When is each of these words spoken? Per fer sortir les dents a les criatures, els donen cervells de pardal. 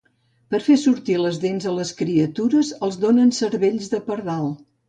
Per 0.53 0.59
fer 0.67 0.77
sortir 0.83 1.17
les 1.25 1.37
dents 1.43 1.69
a 1.71 1.75
les 1.81 1.93
criatures, 2.01 2.73
els 2.89 3.01
donen 3.07 3.33
cervells 3.43 3.93
de 3.93 4.05
pardal. 4.09 4.53